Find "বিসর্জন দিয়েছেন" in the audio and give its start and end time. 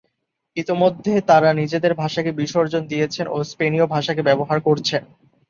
2.39-3.25